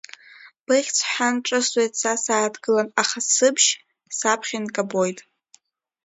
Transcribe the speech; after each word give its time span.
Быхьӡ 0.65 0.97
ҳәан 1.11 1.35
ҿысҭуеит 1.45 1.93
са 2.01 2.13
сааҭгылан, 2.23 2.87
аха 3.01 3.19
сыбжь 3.33 3.69
саԥхьа 4.17 4.55
инкабоит. 4.57 5.19